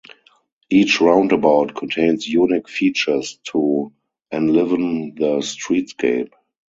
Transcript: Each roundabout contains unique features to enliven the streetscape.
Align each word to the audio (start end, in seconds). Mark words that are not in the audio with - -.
Each 0.71 0.99
roundabout 0.99 1.75
contains 1.75 2.27
unique 2.27 2.67
features 2.67 3.37
to 3.51 3.93
enliven 4.31 5.13
the 5.13 5.41
streetscape. 5.43 6.31